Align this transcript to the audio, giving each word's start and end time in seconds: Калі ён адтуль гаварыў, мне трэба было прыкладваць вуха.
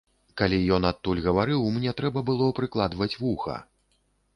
Калі 0.39 0.57
ён 0.77 0.87
адтуль 0.91 1.21
гаварыў, 1.27 1.69
мне 1.77 1.95
трэба 2.03 2.27
было 2.33 2.51
прыкладваць 2.61 3.15
вуха. 3.23 3.65